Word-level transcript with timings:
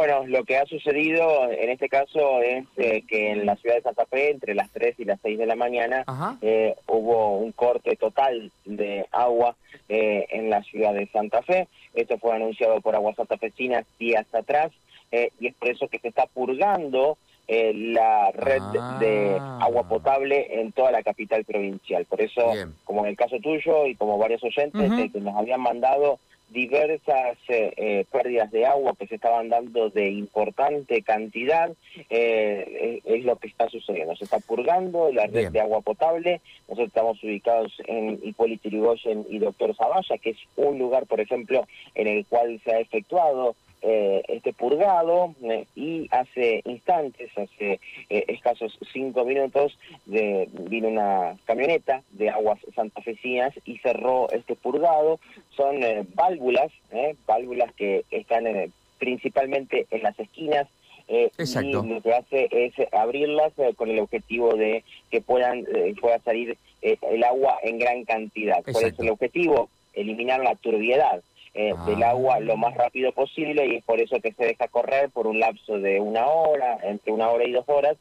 Bueno, 0.00 0.26
lo 0.26 0.44
que 0.44 0.56
ha 0.56 0.64
sucedido 0.64 1.50
en 1.50 1.68
este 1.68 1.90
caso 1.90 2.40
es 2.40 2.64
eh, 2.78 3.02
que 3.06 3.32
en 3.32 3.44
la 3.44 3.54
ciudad 3.56 3.74
de 3.76 3.82
Santa 3.82 4.06
Fe, 4.06 4.30
entre 4.30 4.54
las 4.54 4.70
3 4.70 4.94
y 4.98 5.04
las 5.04 5.20
6 5.20 5.36
de 5.38 5.44
la 5.44 5.56
mañana, 5.56 6.06
eh, 6.40 6.74
hubo 6.86 7.36
un 7.36 7.52
corte 7.52 7.96
total 7.96 8.50
de 8.64 9.04
agua 9.10 9.56
eh, 9.90 10.24
en 10.30 10.48
la 10.48 10.62
ciudad 10.62 10.94
de 10.94 11.06
Santa 11.08 11.42
Fe. 11.42 11.68
Esto 11.92 12.16
fue 12.16 12.34
anunciado 12.34 12.80
por 12.80 12.94
Aguas 12.94 13.14
Santafesinas 13.16 13.84
días 13.98 14.24
atrás 14.32 14.72
y 15.12 15.48
es 15.48 15.54
por 15.56 15.68
eso 15.68 15.86
que 15.88 15.98
se 15.98 16.08
está 16.08 16.24
purgando 16.24 17.18
la 17.46 18.30
red 18.30 18.62
de 19.00 19.36
Ah. 19.38 19.58
agua 19.64 19.86
potable 19.86 20.60
en 20.60 20.72
toda 20.72 20.92
la 20.92 21.02
capital 21.02 21.44
provincial. 21.44 22.06
Por 22.06 22.22
eso, 22.22 22.52
Bien. 22.52 22.72
como 22.84 23.00
en 23.04 23.10
el 23.10 23.16
caso 23.16 23.38
tuyo 23.40 23.86
y 23.86 23.96
como 23.96 24.16
varios 24.16 24.42
oyentes 24.44 24.90
eh, 24.98 25.10
que 25.12 25.20
nos 25.20 25.36
habían 25.36 25.60
mandado 25.60 26.20
diversas 26.50 27.38
eh, 27.48 27.72
eh, 27.76 28.04
pérdidas 28.10 28.50
de 28.50 28.66
agua 28.66 28.94
que 28.98 29.06
se 29.06 29.14
estaban 29.14 29.48
dando 29.48 29.88
de 29.90 30.10
importante 30.10 31.02
cantidad, 31.02 31.70
eh, 32.10 33.00
es, 33.04 33.18
es 33.18 33.24
lo 33.24 33.36
que 33.36 33.48
está 33.48 33.68
sucediendo. 33.68 34.16
Se 34.16 34.24
está 34.24 34.40
purgando 34.40 35.12
la 35.12 35.26
red 35.26 35.32
Bien. 35.32 35.52
de 35.52 35.60
agua 35.60 35.80
potable. 35.80 36.40
Nosotros 36.68 36.88
estamos 36.88 37.22
ubicados 37.22 37.72
en 37.86 38.20
Hipólito 38.22 38.68
Yrigoyen 38.68 39.26
y 39.28 39.38
Doctor 39.38 39.74
Zavalla, 39.76 40.18
que 40.18 40.30
es 40.30 40.38
un 40.56 40.78
lugar, 40.78 41.06
por 41.06 41.20
ejemplo, 41.20 41.66
en 41.94 42.06
el 42.08 42.26
cual 42.26 42.60
se 42.64 42.72
ha 42.72 42.80
efectuado 42.80 43.54
eh, 43.82 44.22
este 44.28 44.52
purgado 44.52 45.34
eh, 45.42 45.66
y 45.74 46.06
hace 46.10 46.62
instantes, 46.64 47.30
hace 47.36 47.80
eh, 48.08 48.24
escasos 48.28 48.78
cinco 48.92 49.24
minutos, 49.24 49.78
de, 50.06 50.48
vino 50.52 50.88
una 50.88 51.36
camioneta 51.44 52.02
de 52.10 52.30
aguas 52.30 52.58
santafesinas 52.74 53.52
y 53.64 53.78
cerró 53.78 54.30
este 54.30 54.54
purgado. 54.54 55.18
Son 55.56 55.82
eh, 55.82 56.04
válvulas, 56.14 56.70
eh, 56.92 57.14
válvulas 57.26 57.72
que 57.74 58.04
están 58.10 58.46
eh, 58.46 58.70
principalmente 58.98 59.86
en 59.90 60.02
las 60.02 60.18
esquinas. 60.18 60.66
eh, 61.08 61.30
Exacto. 61.38 61.82
Y 61.84 61.88
lo 61.88 62.00
que 62.00 62.14
hace 62.14 62.48
es 62.50 62.72
abrirlas 62.92 63.52
eh, 63.58 63.74
con 63.74 63.88
el 63.90 63.98
objetivo 63.98 64.54
de 64.54 64.84
que 65.10 65.20
puedan 65.20 65.64
eh, 65.74 65.94
pueda 66.00 66.18
salir 66.20 66.56
eh, 66.82 66.96
el 67.10 67.24
agua 67.24 67.58
en 67.62 67.78
gran 67.78 68.04
cantidad. 68.04 68.62
¿Cuál 68.62 68.76
es 68.76 68.82
Exacto. 68.82 69.02
el 69.02 69.10
objetivo? 69.10 69.68
Eliminar 69.92 70.40
la 70.40 70.54
turbiedad 70.54 71.20
eh, 71.54 71.74
Ah. 71.76 71.84
del 71.86 72.02
agua 72.02 72.40
lo 72.40 72.56
más 72.56 72.74
rápido 72.74 73.12
posible 73.12 73.66
y 73.66 73.76
es 73.76 73.84
por 73.84 74.00
eso 74.00 74.20
que 74.20 74.32
se 74.32 74.44
deja 74.44 74.68
correr 74.68 75.10
por 75.10 75.26
un 75.26 75.40
lapso 75.40 75.78
de 75.78 76.00
una 76.00 76.26
hora, 76.26 76.78
entre 76.82 77.12
una 77.12 77.28
hora 77.30 77.44
y 77.44 77.52
dos 77.52 77.68
horas, 77.68 77.96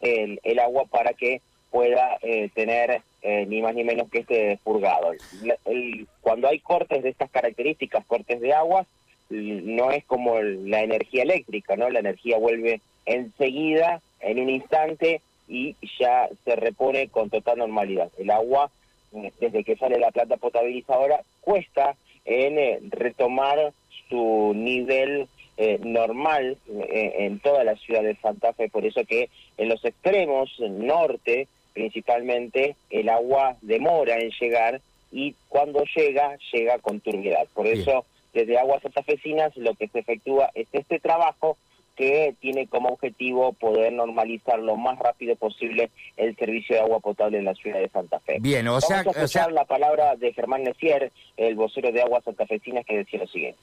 el, 0.00 0.40
el 0.44 0.58
agua 0.58 0.84
para 0.86 1.12
que 1.14 1.40
pueda 1.70 2.18
eh, 2.22 2.48
tener 2.54 3.02
eh, 3.22 3.46
ni 3.48 3.62
más 3.62 3.74
ni 3.74 3.82
menos 3.84 4.10
que 4.10 4.18
este 4.20 4.58
purgado. 4.62 5.12
La- 5.42 5.56
el- 5.64 6.06
cuando 6.20 6.48
hay 6.48 6.58
cortes 6.58 7.02
de 7.02 7.08
estas 7.10 7.30
características, 7.30 8.04
cortes 8.06 8.40
de 8.40 8.52
agua, 8.52 8.84
no 9.30 9.90
es 9.90 10.04
como 10.04 10.38
el- 10.38 10.70
la 10.70 10.82
energía 10.82 11.22
eléctrica, 11.22 11.76
¿no? 11.76 11.88
La 11.88 12.00
energía 12.00 12.36
vuelve 12.38 12.80
enseguida, 13.06 14.00
en 14.20 14.38
un 14.40 14.50
instante, 14.50 15.20
y 15.48 15.76
ya 15.98 16.28
se 16.44 16.56
repone 16.56 17.08
con 17.08 17.30
total 17.30 17.58
normalidad. 17.58 18.10
El 18.18 18.30
agua, 18.30 18.70
eh, 19.14 19.32
desde 19.40 19.64
que 19.64 19.76
sale 19.76 19.98
la 19.98 20.10
planta 20.10 20.36
potabilizadora, 20.36 21.22
cuesta 21.40 21.94
en 22.24 22.58
eh, 22.58 22.78
retomar 22.90 23.72
su 24.08 24.52
nivel 24.54 25.28
eh, 25.56 25.78
normal 25.82 26.56
eh, 26.68 27.14
en 27.18 27.38
toda 27.40 27.64
la 27.64 27.76
ciudad 27.76 28.02
de 28.02 28.16
Santa 28.16 28.52
Fe. 28.52 28.68
Por 28.68 28.84
eso 28.84 29.04
que 29.04 29.28
en 29.58 29.68
los 29.68 29.84
extremos 29.84 30.50
norte, 30.60 31.48
principalmente, 31.72 32.76
el 32.90 33.08
agua 33.08 33.56
demora 33.60 34.18
en 34.18 34.30
llegar 34.30 34.80
y 35.10 35.34
cuando 35.48 35.84
llega, 35.94 36.36
llega 36.52 36.78
con 36.78 37.00
turbiedad. 37.00 37.46
Por 37.54 37.66
Bien. 37.66 37.80
eso, 37.80 38.04
desde 38.32 38.58
Aguas 38.58 38.82
Santafesinas, 38.82 39.56
lo 39.56 39.74
que 39.74 39.88
se 39.88 39.98
efectúa 39.98 40.50
es 40.54 40.66
este 40.72 40.98
trabajo 40.98 41.58
que 42.02 42.36
tiene 42.40 42.66
como 42.66 42.88
objetivo 42.88 43.52
poder 43.52 43.92
normalizar 43.92 44.58
lo 44.58 44.76
más 44.76 44.98
rápido 44.98 45.36
posible 45.36 45.92
el 46.16 46.34
servicio 46.36 46.74
de 46.74 46.82
agua 46.82 46.98
potable 46.98 47.38
en 47.38 47.44
la 47.44 47.54
ciudad 47.54 47.78
de 47.78 47.88
Santa 47.90 48.18
Fe. 48.18 48.38
Bien, 48.40 48.66
o 48.66 48.72
Vamos 48.72 48.86
sea, 48.86 48.98
a 48.98 49.02
o 49.02 49.10
escuchar 49.10 49.28
sea, 49.28 49.50
la 49.50 49.64
palabra 49.64 50.16
de 50.16 50.32
Germán 50.32 50.64
Necier, 50.64 51.12
el 51.36 51.54
vocero 51.54 51.92
de 51.92 52.02
Aguas 52.02 52.24
Santafesinas, 52.24 52.84
que 52.84 52.98
decía 52.98 53.20
lo 53.20 53.28
siguiente. 53.28 53.62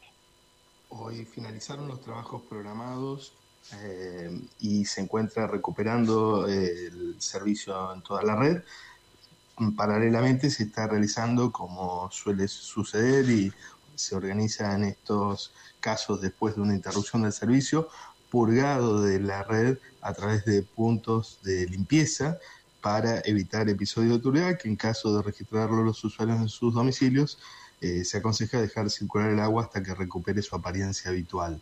Hoy 0.88 1.26
finalizaron 1.26 1.90
los 1.90 2.00
trabajos 2.00 2.44
programados 2.44 3.34
eh, 3.82 4.32
y 4.62 4.86
se 4.86 5.02
encuentra 5.02 5.46
recuperando 5.46 6.48
eh, 6.48 6.88
el 6.88 7.22
servicio 7.22 7.94
en 7.94 8.02
toda 8.04 8.24
la 8.24 8.38
red. 8.38 8.64
Paralelamente 9.76 10.50
se 10.50 10.64
está 10.64 10.88
realizando, 10.88 11.52
como 11.52 12.10
suele 12.10 12.48
suceder 12.48 13.30
y 13.30 13.52
se 13.96 14.16
organiza 14.16 14.74
en 14.76 14.86
estos 14.86 15.52
casos 15.82 16.22
después 16.22 16.56
de 16.56 16.62
una 16.62 16.74
interrupción 16.74 17.24
del 17.24 17.34
servicio, 17.34 17.90
purgado 18.30 19.02
de 19.02 19.20
la 19.20 19.44
red 19.44 19.78
a 20.02 20.14
través 20.14 20.46
de 20.46 20.64
puntos 20.64 21.40
de 21.44 21.66
limpieza 21.68 22.38
para 22.82 23.22
evitar 23.26 23.68
episodios 23.68 24.14
de 24.14 24.20
turbiedad 24.20 24.58
que 24.58 24.70
en 24.70 24.76
caso 24.76 25.16
de 25.16 25.24
registrarlo 25.24 25.84
los 25.84 26.04
usuarios 26.04 26.40
en 26.40 26.50
sus 26.50 26.74
domicilios 26.74 27.40
eh, 27.82 28.04
se 28.04 28.18
aconseja 28.18 28.62
dejar 28.62 28.90
circular 28.90 29.32
el 29.32 29.40
agua 29.40 29.64
hasta 29.64 29.82
que 29.84 29.94
recupere 29.94 30.42
su 30.42 30.56
apariencia 30.56 31.12
habitual. 31.12 31.60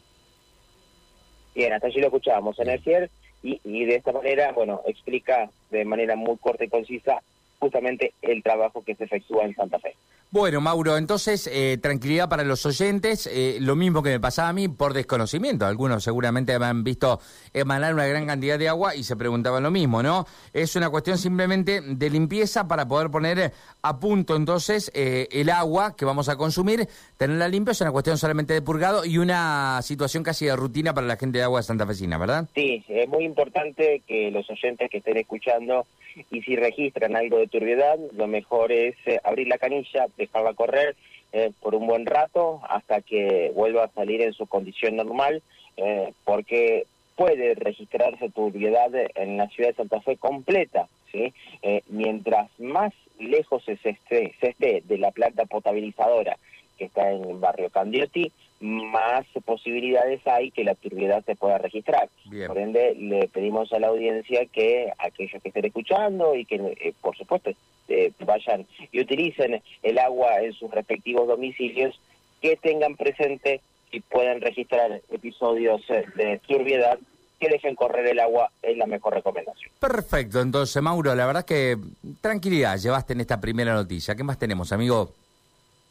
Bien, 1.56 1.74
hasta 1.74 1.88
allí 1.88 2.00
lo 2.00 2.08
escuchábamos 2.08 2.60
en 2.60 2.68
Necier 2.68 3.10
y, 3.42 3.60
y 3.64 3.86
de 3.86 3.96
esta 3.96 4.12
manera, 4.12 4.52
bueno, 4.52 4.82
explica 4.86 5.50
de 5.72 5.86
manera 5.86 6.16
muy 6.16 6.38
corta 6.38 6.64
y 6.64 6.70
concisa 6.70 7.22
justamente 7.60 8.14
el 8.22 8.44
trabajo 8.44 8.84
que 8.84 8.96
se 8.96 9.06
efectúa 9.06 9.46
en 9.46 9.56
Santa 9.56 9.80
Fe. 9.80 9.96
Bueno, 10.30 10.60
Mauro, 10.60 10.98
entonces, 10.98 11.50
eh, 11.52 11.78
tranquilidad 11.82 12.28
para 12.28 12.44
los 12.44 12.66
oyentes, 12.66 13.28
eh, 13.32 13.60
lo 13.62 13.78
mismo 13.78 14.04
que 14.04 14.10
me 14.10 14.20
pasaba 14.20 14.50
a 14.50 14.54
mí 14.54 14.68
por 14.68 14.94
desconocimiento. 14.94 15.66
Algunos 15.66 16.04
seguramente 16.04 16.58
me 16.60 16.66
han 16.66 16.84
visto 16.84 17.22
emanar 17.54 17.94
una 17.94 18.06
gran 18.06 18.26
cantidad 18.26 18.60
de 18.60 18.68
agua 18.68 18.94
y 18.94 19.04
se 19.04 19.16
preguntaban 19.16 19.64
lo 19.64 19.72
mismo, 19.72 20.04
¿no? 20.04 20.26
Es 20.52 20.76
una 20.76 20.90
cuestión 20.90 21.18
simplemente 21.18 21.80
de 21.82 22.10
limpieza 22.10 22.68
para 22.68 22.88
poder 22.88 23.10
poner 23.10 23.54
a 23.82 24.00
punto 24.00 24.36
entonces 24.36 24.92
eh, 24.94 25.30
el 25.32 25.50
agua 25.50 25.96
que 25.96 26.04
vamos 26.04 26.28
a 26.28 26.36
consumir, 26.36 26.88
tenerla 27.16 27.48
limpia, 27.48 27.72
es 27.72 27.82
una 27.82 27.92
cuestión 27.92 28.18
solamente 28.18 28.54
de 28.54 28.62
purgado 28.62 29.06
y 29.06 29.18
una 29.20 29.82
situación 29.82 30.24
casi 30.24 30.46
de 30.46 30.56
rutina 30.56 30.94
para 30.94 31.08
la 31.08 31.16
gente 31.16 31.38
de 31.38 31.46
agua 31.46 31.62
de 31.62 31.64
Santa 31.64 31.88
Fecina, 31.88 32.18
¿verdad? 32.18 32.48
Sí, 32.54 32.84
es 32.90 33.08
muy 33.08 33.24
importante 33.24 34.02
que 34.06 34.30
los 34.32 34.50
oyentes 34.50 34.90
que 34.90 34.98
estén 34.98 35.18
escuchando 35.18 35.86
y 36.32 36.42
si 36.42 36.56
registran 36.56 37.16
algo 37.16 37.38
de 37.38 37.48
turbiedad, 37.48 37.98
lo 38.16 38.28
mejor 38.28 38.72
es 38.72 38.96
eh, 39.06 39.20
abrir 39.24 39.48
la 39.48 39.58
canilla, 39.58 40.08
dejarla 40.18 40.54
correr 40.54 40.96
eh, 41.34 41.52
por 41.62 41.76
un 41.76 41.88
buen 41.88 42.06
rato 42.06 42.62
hasta 42.70 43.02
que 43.02 43.52
vuelva 43.54 43.86
a 43.86 43.90
salir 43.90 44.22
en 44.22 44.34
su 44.34 44.48
condición 44.48 44.96
normal, 44.96 45.42
eh, 45.76 46.14
porque 46.24 46.86
puede 47.16 47.56
registrarse 47.56 48.30
turbiedad 48.30 48.92
en 49.16 49.38
la 49.38 49.48
ciudad 49.50 49.72
de 49.72 49.76
Santa 49.76 50.02
Fe 50.02 50.18
completa, 50.18 50.88
¿sí? 51.12 51.34
Eh, 51.64 51.82
mientras 51.88 52.50
más 52.60 52.94
lejos 53.20 53.64
se 53.66 53.74
esté, 53.74 54.34
se 54.40 54.50
esté 54.50 54.84
de 54.86 54.98
la 54.98 55.12
planta 55.12 55.46
potabilizadora 55.46 56.38
que 56.78 56.86
está 56.86 57.12
en 57.12 57.26
el 57.26 57.38
barrio 57.38 57.70
Candioti, 57.70 58.32
más 58.60 59.26
posibilidades 59.46 60.26
hay 60.26 60.52
que 60.52 60.64
la 60.64 60.76
turbiedad 60.76 61.24
se 61.26 61.36
pueda 61.36 61.58
registrar. 61.58 62.10
Bien. 62.26 62.48
Por 62.48 62.58
ende, 62.58 62.96
le 62.96 63.28
pedimos 63.28 63.72
a 63.72 63.80
la 63.80 63.88
audiencia 63.88 64.46
que 64.46 64.92
aquellos 64.98 65.42
que 65.42 65.50
estén 65.50 65.66
escuchando 65.66 66.36
y 66.36 66.46
que, 66.46 66.56
eh, 66.56 66.94
por 67.02 67.16
supuesto, 67.16 67.52
eh, 67.88 68.12
vayan 68.26 68.66
y 68.92 69.00
utilicen 69.02 69.62
el 69.84 70.00
agua 70.00 70.42
en 70.42 70.54
sus 70.54 70.72
respectivos 70.72 71.28
domicilios, 71.28 72.00
que 72.42 72.56
tengan 72.58 72.96
presente 72.96 73.62
y 73.92 74.02
puedan 74.02 74.42
registrar 74.42 75.02
episodios 75.10 75.82
eh, 75.90 76.06
de 76.16 76.40
turbiedad, 76.40 77.00
que 77.40 77.50
dejen 77.50 77.76
correr 77.76 78.08
el 78.08 78.20
agua, 78.20 78.52
es 78.62 78.76
la 78.78 78.88
mejor 78.88 79.14
recomendación. 79.14 79.72
Perfecto, 79.80 80.42
entonces, 80.42 80.82
Mauro, 80.82 81.14
la 81.14 81.26
verdad 81.26 81.46
que 81.46 81.78
tranquilidad 82.20 82.78
llevaste 82.78 83.14
en 83.14 83.22
esta 83.22 83.40
primera 83.40 83.74
noticia. 83.74 84.16
¿Qué 84.16 84.24
más 84.24 84.40
tenemos, 84.40 84.72
amigo? 84.72 85.14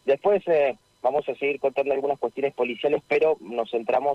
Después 0.04 0.42
eh, 0.46 0.76
vamos 1.06 1.28
a 1.28 1.36
seguir 1.36 1.60
contando 1.60 1.94
algunas 1.94 2.18
cuestiones 2.18 2.52
policiales, 2.52 3.00
pero 3.06 3.36
nos 3.40 3.70
centramos 3.70 4.14